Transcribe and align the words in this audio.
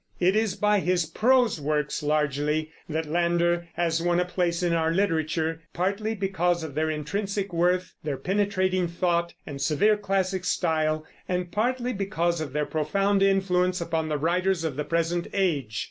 It 0.19 0.35
is 0.35 0.55
by 0.55 0.79
his 0.79 1.05
prose 1.05 1.61
works, 1.61 2.01
largely, 2.01 2.71
that 2.89 3.05
Landor 3.05 3.67
has 3.75 4.01
won 4.01 4.19
a 4.19 4.25
place 4.25 4.63
in 4.63 4.73
our 4.73 4.91
literature; 4.91 5.61
partly 5.73 6.15
because 6.15 6.63
of 6.63 6.73
their 6.73 6.89
intrinsic 6.89 7.53
worth, 7.53 7.93
their 8.03 8.17
penetrating 8.17 8.87
thought, 8.87 9.35
and 9.45 9.61
severe 9.61 9.97
classic 9.97 10.43
style; 10.43 11.05
and 11.29 11.51
partly 11.51 11.93
because 11.93 12.41
of 12.41 12.51
their 12.51 12.65
profound 12.65 13.21
influence 13.21 13.79
upon 13.79 14.09
the 14.09 14.17
writers 14.17 14.63
of 14.63 14.75
the 14.75 14.83
present 14.85 15.27
age. 15.33 15.79